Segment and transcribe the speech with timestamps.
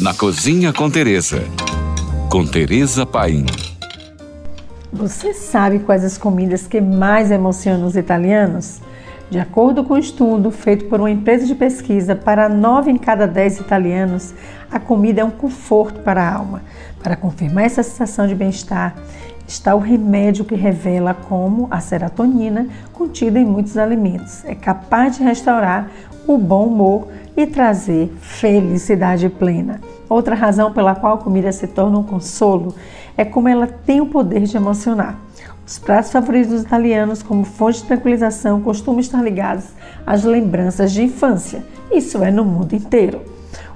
[0.00, 1.42] Na Cozinha com Teresa.
[2.30, 3.44] Com Teresa Paim.
[4.92, 8.80] Você sabe quais as comidas que mais emocionam os italianos?
[9.30, 13.26] De acordo com um estudo feito por uma empresa de pesquisa, para 9 em cada
[13.26, 14.34] 10 italianos,
[14.70, 16.62] a comida é um conforto para a alma.
[17.02, 18.94] Para confirmar essa sensação de bem-estar,
[19.46, 25.22] está o remédio que revela como a serotonina, contida em muitos alimentos, é capaz de
[25.22, 25.90] restaurar
[26.26, 29.78] o bom humor e trazer felicidade plena.
[30.08, 32.74] Outra razão pela qual a comida se torna um consolo
[33.14, 35.27] é como ela tem o poder de emocionar.
[35.66, 39.66] Os pratos favoritos dos italianos, como fonte de tranquilização, costumam estar ligados
[40.06, 41.62] às lembranças de infância.
[41.92, 43.20] Isso é no mundo inteiro.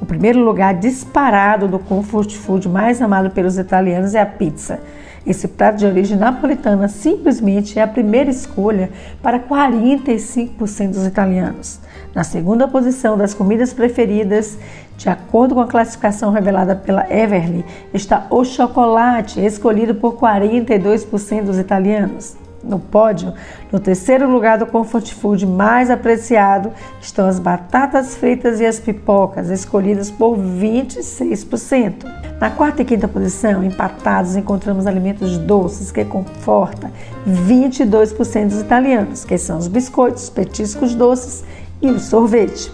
[0.00, 4.80] O primeiro lugar disparado do comfort food mais amado pelos italianos é a pizza.
[5.26, 8.90] Esse prato de origem napolitana simplesmente é a primeira escolha
[9.22, 11.80] para 45% dos italianos.
[12.16, 14.56] Na segunda posição das comidas preferidas,
[14.96, 17.62] de acordo com a classificação revelada pela Everly,
[17.92, 22.34] está o chocolate, escolhido por 42% dos italianos.
[22.64, 23.34] No pódio,
[23.70, 29.50] no terceiro lugar do comfort food mais apreciado, estão as batatas fritas e as pipocas,
[29.50, 32.06] escolhidas por 26%.
[32.40, 36.90] Na quarta e quinta posição, empatados, encontramos alimentos doces que conforta
[37.26, 41.44] 22% dos italianos, que são os biscoitos, petiscos doces
[41.80, 42.70] e o sorvete.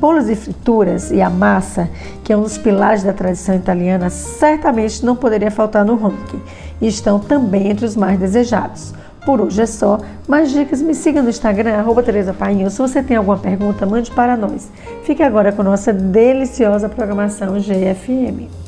[0.00, 1.88] Bolos e frituras e a massa,
[2.24, 6.40] que é um dos pilares da tradição italiana, certamente não poderia faltar no ranking
[6.80, 8.94] e estão também entre os mais desejados.
[9.24, 10.00] Por hoje é só.
[10.26, 12.70] Mais dicas, me siga no Instagram, arroba Tereza Painho.
[12.70, 14.70] Se você tem alguma pergunta, mande para nós.
[15.04, 18.59] Fique agora com nossa deliciosa programação GFM.